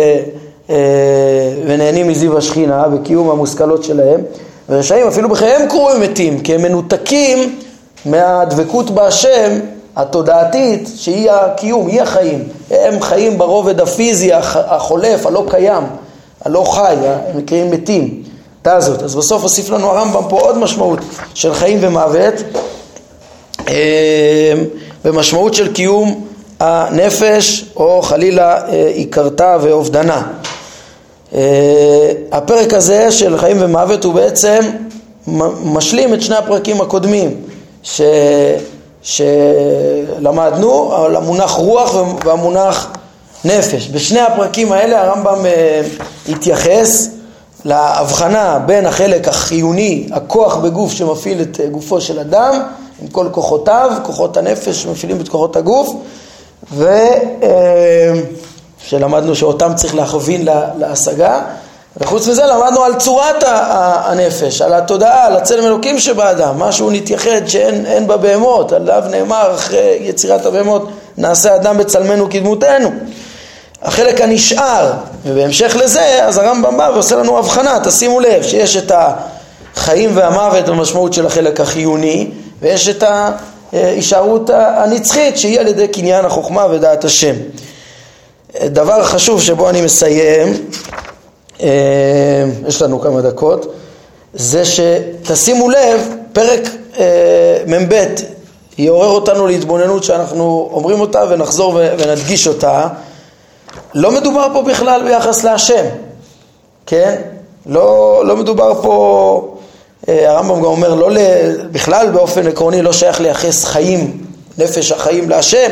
[0.70, 0.76] אה,
[1.68, 4.22] ונהנים מזיו השכינה, בקיום המושכלות שלהם,
[4.70, 7.60] ורשעים אפילו בחייהם קרויים מתים, כי הם מנותקים
[8.06, 9.60] מהדבקות בהשם
[9.96, 12.44] התודעתית שהיא הקיום, היא החיים.
[12.72, 15.84] הם חיים ברובד הפיזי החולף, הלא קיים,
[16.46, 18.24] הלא חי, הם נקראים מתים.
[18.62, 19.04] תא זאת.
[19.04, 21.00] אז בסוף הוסיף לנו הרמב"ם פה עוד משמעות
[21.34, 22.34] של חיים ומוות,
[23.68, 24.54] אה,
[25.06, 26.28] במשמעות של קיום
[26.60, 28.60] הנפש, או חלילה
[28.94, 30.22] עיקרתה אה, ואובדנה.
[31.36, 34.60] אה, הפרק הזה של חיים ומוות הוא בעצם
[35.66, 37.36] משלים את שני הפרקים הקודמים
[37.84, 38.02] ש...
[39.04, 42.94] שלמדנו על המונח רוח והמונח
[43.46, 43.88] נפש.
[43.88, 45.82] בשני הפרקים האלה הרמב"ם אה,
[46.30, 47.10] התייחס
[47.66, 52.64] להבחנה בין החלק החיוני, הכוח בגוף שמפעיל את גופו של אדם,
[53.02, 55.96] עם כל כוחותיו, כוחות הנפש שמפעילים את כוחות הגוף,
[58.86, 60.48] ושלמדנו שאותם צריך להכווין
[60.80, 61.42] להשגה,
[61.98, 63.44] וחוץ מזה למדנו על צורת
[64.04, 70.46] הנפש, על התודעה, על הצלם אלוקים שבאדם, משהו נתייחד שאין בבהמות, עליו נאמר אחרי יצירת
[70.46, 72.90] הבהמות, נעשה אדם בצלמנו כדמותנו.
[73.82, 74.92] החלק הנשאר,
[75.26, 78.92] ובהמשך לזה, אז הרמב"ם בא ועושה לנו הבחנה, תשימו לב שיש את
[79.76, 83.04] החיים והמוות במשמעות של החלק החיוני, ויש את
[83.74, 87.36] ההישארות הנצחית שהיא על ידי קניין החוכמה ודעת השם.
[88.60, 90.54] דבר חשוב שבו אני מסיים,
[91.62, 91.70] אה,
[92.68, 93.74] יש לנו כמה דקות,
[94.34, 96.02] זה שתשימו לב,
[96.34, 96.62] פרק
[97.00, 98.06] אה, מ"ב
[98.78, 102.88] יעורר אותנו להתבוננות שאנחנו אומרים אותה ונחזור ונדגיש אותה.
[103.94, 105.86] לא מדובר פה בכלל ביחס להשם,
[106.86, 107.22] כן?
[107.66, 109.56] לא, לא מדובר פה,
[110.10, 111.10] אה, הרמב"ם גם אומר, לא
[111.72, 114.24] בכלל באופן עקרוני לא שייך לייחס חיים,
[114.58, 115.72] נפש החיים להשם.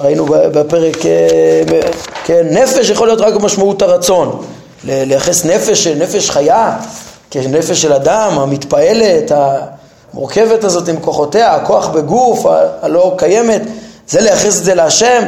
[0.00, 0.96] ראינו בפרק,
[2.24, 4.44] כן, נפש יכול להיות רק במשמעות הרצון.
[4.84, 6.76] לייחס נפש, נפש חיה,
[7.30, 12.46] כנפש של אדם, המתפעלת, המורכבת הזאת עם כוחותיה, הכוח בגוף,
[12.82, 13.62] הלא קיימת,
[14.08, 15.22] זה לייחס את זה להשם,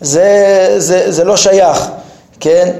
[0.00, 1.88] זה, זה, זה לא שייך,
[2.40, 2.70] כן?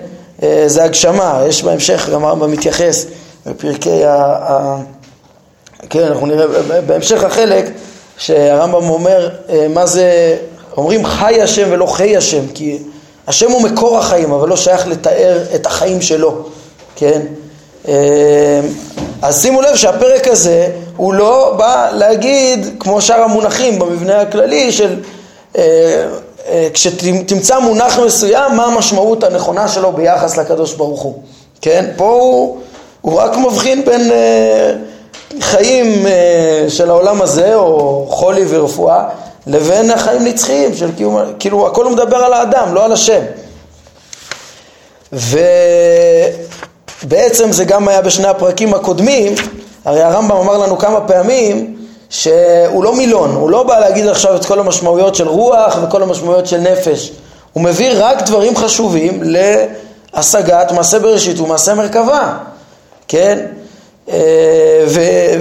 [0.43, 3.07] אה, זה הגשמה, יש בהמשך, גם הרמב"ם מתייחס
[3.47, 4.15] בפרקי ה...
[4.15, 4.77] ה
[5.91, 7.65] כן, אנחנו נראה בהמשך החלק
[8.19, 10.37] שהרמב"ם אומר אה, מה זה,
[10.81, 12.79] אומרים חי השם ולא חי השם, כי
[13.27, 16.45] השם הוא מקור החיים, אבל לא שייך לתאר את החיים שלו,
[16.97, 17.21] כן?
[17.89, 18.61] אה,
[19.23, 25.01] אז שימו לב שהפרק הזה הוא לא בא להגיד, כמו שאר המונחים במבנה הכללי של
[25.59, 25.63] אה,
[26.49, 31.23] אה, כשתמצא מונח מסוים, מה המשמעות הנכונה שלו ביחס לקדוש ברוך הוא,
[31.61, 31.91] כן?
[31.97, 32.59] פה הוא,
[33.01, 34.11] הוא רק מבחין בין
[35.41, 36.07] חיים
[36.69, 39.09] של העולם הזה, או חולי ורפואה,
[39.51, 43.21] לבין החיים נצחיים, של קיום, כאילו הכל הוא מדבר על האדם, לא על השם.
[47.03, 49.35] ובעצם זה גם היה בשני הפרקים הקודמים,
[49.85, 51.77] הרי הרמב"ם אמר לנו כמה פעמים
[52.11, 56.47] שהוא לא מילון, הוא לא בא להגיד עכשיו את כל המשמעויות של רוח וכל המשמעויות
[56.47, 57.13] של נפש,
[57.53, 59.23] הוא מביא רק דברים חשובים
[60.15, 62.37] להשגת מעשה בראשית ומעשה מרכבה,
[63.09, 63.47] כן?
[64.13, 64.85] אה,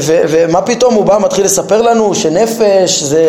[0.03, 3.25] ומה פתאום הוא בא, מתחיל לספר לנו שנפש זה,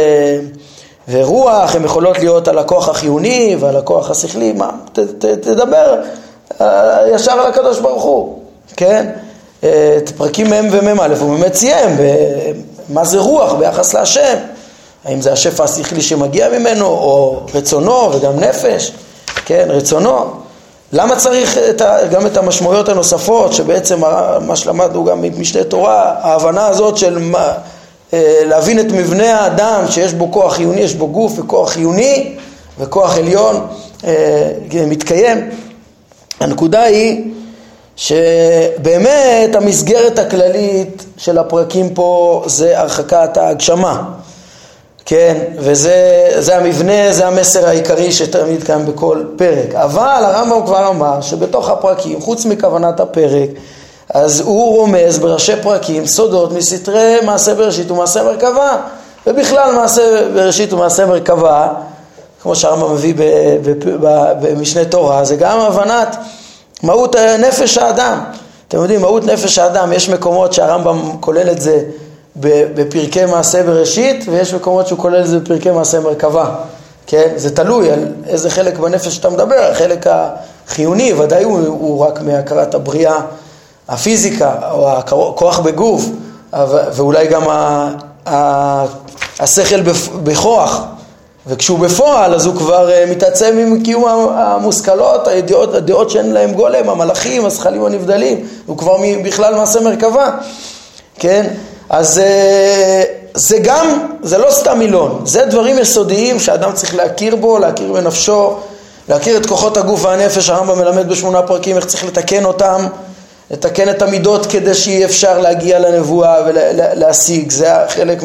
[1.11, 5.97] ורוח, הן יכולות להיות על הכוח החיוני ועל הכוח השכלי, מה, ת, ת, תדבר
[6.61, 8.39] אה, ישר על הקדוש ברוך הוא,
[8.77, 9.11] כן?
[9.65, 11.97] אה, את פרקים מ' ומ"א הוא באמת סיים,
[12.89, 14.37] מה זה רוח ביחס להשם,
[15.05, 18.93] האם זה השפע השכלי שמגיע ממנו, או רצונו וגם נפש,
[19.45, 20.31] כן, רצונו.
[20.93, 24.01] למה צריך את ה, גם את המשמעויות הנוספות, שבעצם
[24.41, 27.53] מה שלמדנו גם ממשנה תורה, ההבנה הזאת של מה,
[28.45, 32.37] להבין את מבנה האדם, שיש בו כוח חיוני, יש בו גוף וכוח חיוני
[32.79, 33.67] וכוח עליון
[34.05, 34.53] אה,
[34.87, 35.51] מתקיים.
[36.41, 37.25] הנקודה היא
[37.97, 44.03] שבאמת המסגרת הכללית של הפרקים פה זה הרחקת ההגשמה.
[45.05, 49.75] כן, וזה המבנה, זה המסר העיקרי שתמיד קיים בכל פרק.
[49.75, 53.49] אבל הרמב"ם כבר אמר שבתוך הפרקים, חוץ מכוונת הפרק,
[54.15, 58.77] אז הוא רומז בראשי פרקים סודות מסתרי מעשה בראשית ומעשה מרכבה.
[59.27, 61.69] ובכלל מעשה בראשית ומעשה מרכבה,
[62.43, 63.15] כמו שהרמב"ם מביא
[64.41, 66.17] במשנה תורה, זה גם הבנת
[66.83, 68.19] מהות נפש האדם.
[68.69, 71.83] אתם יודעים, מהות נפש האדם, יש מקומות שהרמב"ם כולל את זה
[72.37, 76.51] בפרקי מעשה בראשית, ויש מקומות שהוא כולל את זה בפרקי מעשה מרכבה,
[77.07, 77.33] כן?
[77.37, 82.75] זה תלוי על איזה חלק בנפש שאתה מדבר, החלק החיוני ודאי הוא, הוא רק מהכרת
[82.75, 83.21] הבריאה,
[83.91, 86.05] הפיזיקה, או הכוח בגוף,
[86.93, 87.43] ואולי גם
[89.39, 89.81] השכל
[90.23, 90.81] בכוח,
[91.47, 96.89] וכשהוא בפועל אז הוא כבר אה, מתעצם עם קיום המושכלות, הידיעות, הדעות שאין להם גולם,
[96.89, 100.31] המלאכים, הזכלים הנבדלים, הוא כבר בכלל מעשה מרכבה,
[101.19, 101.47] כן?
[101.89, 103.03] אז אה,
[103.35, 108.57] זה גם, זה לא סתם מילון, זה דברים יסודיים שאדם צריך להכיר בו, להכיר בנפשו,
[109.09, 112.87] להכיר את כוחות הגוף והנפש, הרמב"ם מלמד בשמונה פרקים איך צריך לתקן אותם,
[113.51, 118.23] לתקן את המידות כדי שיהיה אפשר להגיע לנבואה ולהשיג, זה חלק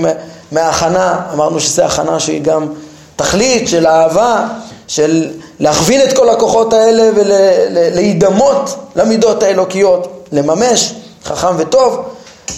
[0.52, 2.68] מההכנה, אמרנו שזו הכנה שהיא גם
[3.16, 4.48] תכלית של אהבה,
[4.88, 10.94] של להכווין את כל הכוחות האלה ולהידמות למידות האלוקיות, לממש,
[11.26, 12.06] חכם וטוב.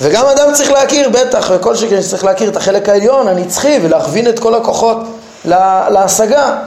[0.02, 4.40] וגם אדם צריך להכיר, בטח, וכל שכן שצריך להכיר את החלק העליון, הנצחי, ולהכווין את
[4.40, 4.98] כל הכוחות
[5.90, 6.58] להשגה,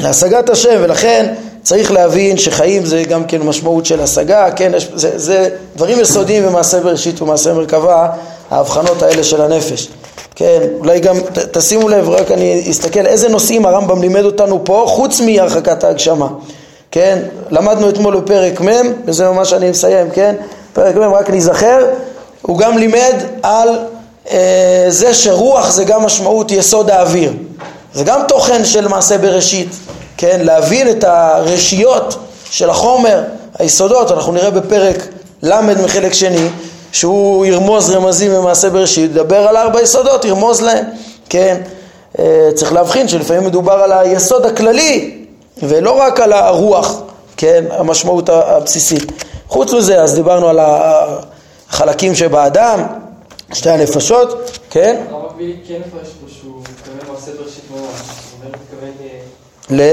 [0.00, 1.34] להשגת השם, ולכן
[1.66, 6.80] צריך להבין שחיים זה גם כן משמעות של השגה, כן, זה, זה דברים יסודיים במעשה
[6.80, 8.08] בראשית ומעשה מרכבה,
[8.50, 9.88] ההבחנות האלה של הנפש.
[10.34, 14.84] כן, אולי גם ת, תשימו לב, רק אני אסתכל איזה נושאים הרמב"ם לימד אותנו פה
[14.88, 16.28] חוץ מהרחקת ההגשמה.
[16.90, 20.34] כן, למדנו אתמול בפרק מ', וזה ממש אני מסיים, כן,
[20.72, 21.86] פרק מ', רק להיזכר,
[22.42, 23.68] הוא גם לימד על
[24.30, 27.32] אה, זה שרוח זה גם משמעות יסוד האוויר.
[27.94, 29.68] זה גם תוכן של מעשה בראשית,
[30.16, 32.18] כן, להבין את הרשיות
[32.50, 33.22] של החומר,
[33.58, 34.96] היסודות, אנחנו נראה בפרק
[35.42, 36.48] ל' מחלק שני,
[36.92, 40.84] שהוא ירמוז רמזים במעשה בראשית, ידבר על ארבע יסודות, ירמוז להם,
[41.28, 41.60] כן,
[42.18, 45.24] אה, צריך להבחין שלפעמים מדובר על היסוד הכללי
[45.62, 47.00] ולא רק על הרוח,
[47.36, 49.12] כן, המשמעות הבסיסית.
[49.48, 52.82] חוץ מזה, אז דיברנו על החלקים שבאדם,
[53.52, 55.02] שתי הנפשות, כן?
[55.10, 55.32] הרב
[55.68, 58.00] כן מפרש פה שהוא מתכוון מעשה בראשית ממש,
[58.40, 58.90] אומרת, מתכוון
[59.70, 59.92] ל...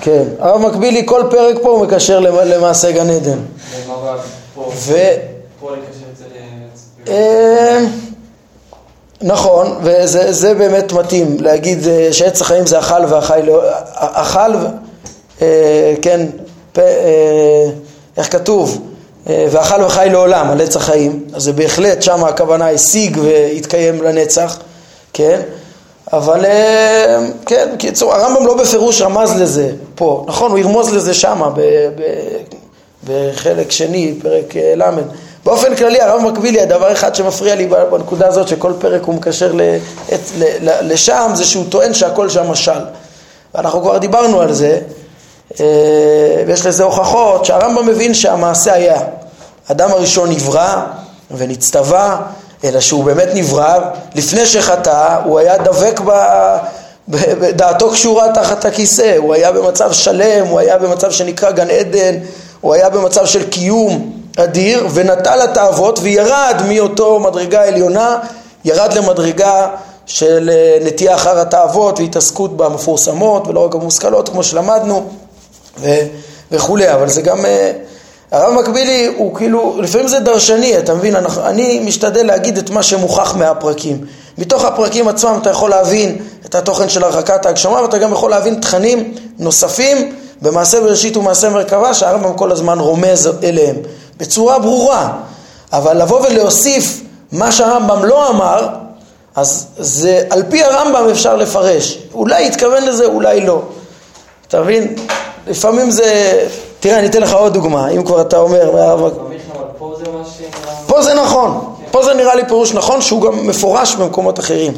[0.00, 3.38] כן, הרב מקבילי כל פרק פה הוא מקשר למעשה גן עדן.
[4.72, 4.96] ו...
[7.08, 7.78] אה,
[9.22, 13.62] נכון, וזה באמת מתאים להגיד אה, שעץ החיים זה אכל והחי לא...
[13.94, 14.54] אכל,
[15.42, 16.26] אה, כן.
[18.16, 18.88] איך כתוב?
[19.26, 24.58] ואכל וחי לעולם על עץ החיים, אז זה בהחלט שם הכוונה השיג והתקיים לנצח,
[25.12, 25.40] כן?
[26.12, 26.44] אבל
[27.46, 31.50] כן, קיצור, הרמב"ם לא בפירוש רמז לזה פה, נכון, הוא ירמוז לזה שמה
[33.04, 34.90] בחלק שני, פרק ל',
[35.44, 39.52] באופן כללי הרב מקבילי, הדבר אחד שמפריע לי בנקודה הזאת שכל פרק הוא מקשר
[40.62, 42.80] לשם זה שהוא טוען שהכל שם משל.
[43.54, 44.80] ואנחנו כבר דיברנו על זה
[45.60, 45.64] אה,
[46.46, 49.00] ויש לזה הוכחות שהרמב"ם מבין שהמעשה היה.
[49.70, 50.82] אדם הראשון נברא
[51.30, 52.20] ונצטווה
[52.64, 53.78] אלא שהוא באמת נברא
[54.14, 56.10] לפני שחטא הוא היה דבק ב...
[57.56, 62.14] דעתו קשורה תחת הכיסא, הוא היה במצב שלם, הוא היה במצב שנקרא גן עדן,
[62.60, 68.18] הוא היה במצב של קיום אדיר ונטל התאוות וירד מאותו מדרגה עליונה,
[68.64, 69.66] ירד למדרגה
[70.06, 75.10] של אה, נטייה אחר התאוות והתעסקות במפורסמות ולא רק המושכלות כמו שלמדנו
[75.80, 76.06] ו-
[76.50, 77.72] וכולי, אבל זה גם, אה,
[78.32, 82.82] הרב מקבילי הוא כאילו, לפעמים זה דרשני, אתה מבין, אנחנו, אני משתדל להגיד את מה
[82.82, 84.04] שמוכח מהפרקים.
[84.38, 88.60] מתוך הפרקים עצמם אתה יכול להבין את התוכן של הרחקת ההגשמה ואתה גם יכול להבין
[88.60, 90.12] תכנים נוספים
[90.42, 93.76] במעשה בראשית ומעשה מרכבה שהרמב"ם כל הזמן רומז אליהם.
[94.16, 95.12] בצורה ברורה,
[95.72, 97.00] אבל לבוא ולהוסיף
[97.32, 98.68] מה שהרמב"ם לא אמר,
[99.36, 101.98] אז זה על פי הרמב"ם אפשר לפרש.
[102.14, 103.62] אולי התכוון לזה, אולי לא.
[104.48, 104.94] אתה מבין?
[105.46, 106.40] לפעמים זה...
[106.80, 108.94] תראה, אני אתן לך עוד דוגמה, אם כבר אתה אומר...
[110.86, 114.72] פה זה נכון, פה זה נראה לי פירוש נכון שהוא גם מפורש במקומות אחרים.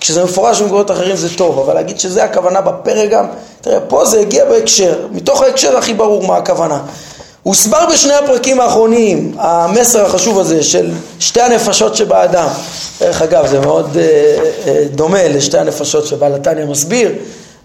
[0.00, 3.26] כשזה מפורש במקומות אחרים זה טוב, אבל להגיד שזה הכוונה בפרק גם,
[3.60, 6.80] תראה, פה זה הגיע בהקשר, מתוך ההקשר הכי ברור מה הכוונה.
[7.42, 12.48] הוסבר בשני הפרקים האחרונים המסר החשוב הזה של שתי הנפשות שבאדם.
[13.00, 14.02] דרך אגב, זה מאוד אה,
[14.66, 17.12] אה, דומה לשתי הנפשות שבעל התניא מסביר.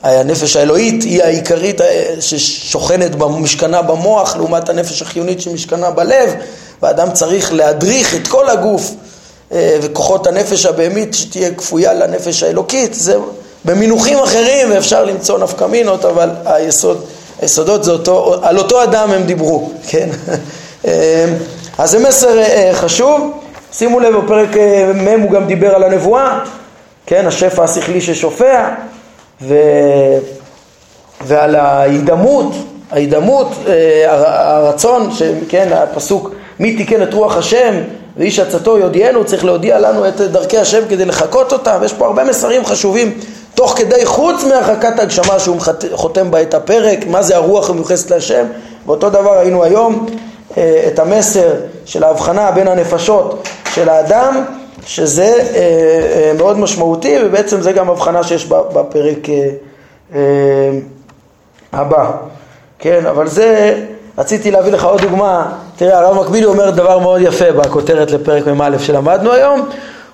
[0.03, 6.33] הנפש האלוהית היא העיקרית אה, ששוכנת במשכנה במוח לעומת הנפש החיונית שמשכנה בלב
[6.81, 8.91] ואדם צריך להדריך את כל הגוף
[9.51, 13.15] אה, וכוחות הנפש הבהמית שתהיה כפויה לנפש האלוקית זה
[13.65, 17.05] במינוחים אחרים ואפשר למצוא נפקמינות אבל היסוד
[17.41, 20.09] היסודות זה אותו, על אותו אדם הם דיברו, כן?
[20.87, 21.25] אה,
[21.77, 22.39] אז זה מסר
[22.73, 23.31] חשוב,
[23.73, 24.49] שימו לב בפרק
[24.95, 26.39] מ' הוא גם דיבר על הנבואה,
[27.05, 27.27] כן?
[27.27, 28.69] השפע השכלי ששופע
[29.41, 29.55] ו...
[31.25, 32.53] ועל ההידמות,
[32.91, 33.47] ההידמות,
[34.05, 35.09] הרצון,
[35.49, 37.73] כן, הפסוק מי תיקן את רוח השם
[38.17, 42.23] ואיש עצתו יודיענו, צריך להודיע לנו את דרכי השם כדי לחקות אותם, יש פה הרבה
[42.23, 43.13] מסרים חשובים
[43.55, 45.57] תוך כדי, חוץ מהרחקת הגשמה שהוא
[45.93, 48.45] חותם בה את הפרק, מה זה הרוח המיוחסת להשם,
[48.85, 50.05] ואותו דבר ראינו היום
[50.57, 51.53] אה, את המסר
[51.85, 54.45] של ההבחנה בין הנפשות של האדם,
[54.85, 59.27] שזה אה, אה, מאוד משמעותי, ובעצם זה גם הבחנה שיש בפרק
[61.73, 62.11] הבא.
[62.79, 63.79] כן, אבל זה,
[64.17, 68.77] רציתי להביא לך עוד דוגמה, תראה הרב מקבילי אומר דבר מאוד יפה בכותרת לפרק מ"א
[68.77, 69.69] שלמדנו היום,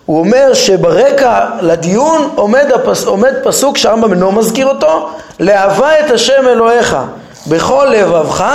[0.06, 6.48] הוא אומר שברקע לדיון עומד, הפס, עומד פסוק שהרמב"ם אינו מזכיר אותו, לאהבה את השם
[6.48, 6.98] אלוהיך
[7.48, 8.46] בכל לבבך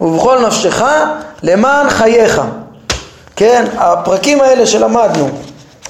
[0.00, 0.82] ובכל נפשך
[1.42, 2.42] למען חייך.
[3.36, 5.28] כן, הפרקים האלה שלמדנו,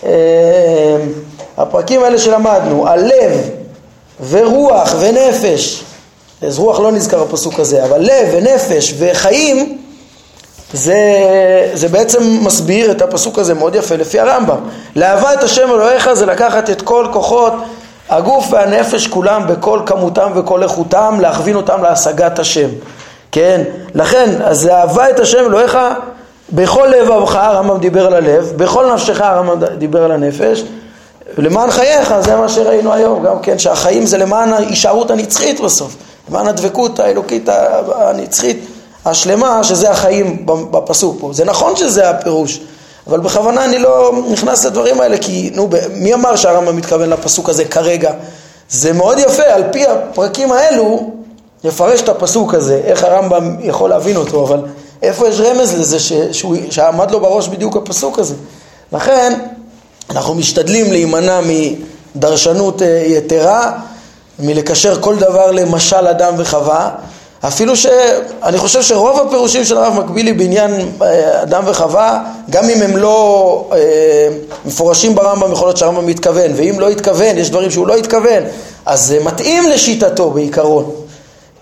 [0.05, 0.11] אה,
[1.59, 3.51] הפרקים האלה שלמדנו, הלב
[4.29, 5.85] ורוח ונפש,
[6.43, 9.79] אז רוח לא נזכר בפסוק הזה, אבל לב ונפש וחיים
[10.73, 11.01] זה,
[11.75, 14.59] זה בעצם מסביר את הפסוק הזה מאוד יפה לפי הרמב"ם.
[14.97, 17.53] לאהבה את השם אלוהיך זה לקחת את כל כוחות
[18.09, 22.69] הגוף והנפש כולם בכל כמותם וכל איכותם להכווין אותם להשגת השם,
[23.33, 23.63] כן?
[23.95, 25.79] לכן, אז אהבה את השם אלוהיך
[26.53, 30.65] בכל לבבך, הרמב"ם דיבר על הלב, בכל נפשך הרמב"ם דיבר על הנפש,
[31.39, 35.97] למען חייך, זה מה שראינו היום, גם כן, שהחיים זה למען ההישארות הנצחית בסוף,
[36.31, 37.49] למען הדבקות האלוקית
[37.95, 38.67] הנצחית
[39.05, 41.31] השלמה, שזה החיים בפסוק פה.
[41.33, 42.61] זה נכון שזה הפירוש,
[43.07, 47.65] אבל בכוונה אני לא נכנס לדברים האלה, כי נו, מי אמר שהרמב"ם מתכוון לפסוק הזה
[47.65, 48.13] כרגע?
[48.71, 51.11] זה מאוד יפה, על פי הפרקים האלו,
[51.65, 54.61] לפרש את הפסוק הזה, איך הרמב"ם יכול להבין אותו, אבל
[55.07, 58.35] איפה יש רמז לזה ש, שהוא, שעמד לו בראש בדיוק הפסוק הזה?
[58.93, 59.39] לכן,
[60.11, 61.41] אנחנו משתדלים להימנע
[62.15, 63.73] מדרשנות אה, יתרה,
[64.39, 66.91] מלקשר כל דבר למשל אדם וחווה,
[67.49, 70.71] אפילו שאני חושב שרוב הפירושים של הרב מקבילי בעניין
[71.03, 73.79] אה, אדם וחווה, גם אם הם לא אה,
[74.65, 78.43] מפורשים ברמב"ם, יכול להיות שהרמב"ם מתכוון, ואם לא התכוון, יש דברים שהוא לא התכוון,
[78.87, 80.91] אז זה מתאים לשיטתו בעיקרון,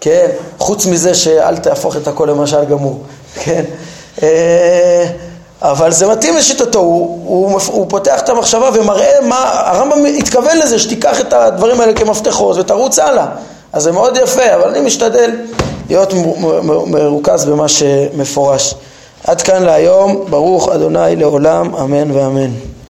[0.01, 0.26] כן?
[0.59, 3.01] חוץ מזה שאל תהפוך את הכל למשל גמור,
[3.35, 3.64] כן?
[4.22, 5.07] אה,
[5.62, 10.78] אבל זה מתאים לשיטתו, הוא, הוא, הוא פותח את המחשבה ומראה מה, הרמב"ם התכוון לזה,
[10.78, 13.26] שתיקח את הדברים האלה כמפתחות ותרוץ הלאה.
[13.72, 15.30] אז זה מאוד יפה, אבל אני משתדל
[15.89, 16.12] להיות
[16.87, 18.74] מרוכז במה שמפורש.
[19.24, 22.51] עד כאן להיום, ברוך אדוני לעולם, אמן ואמן.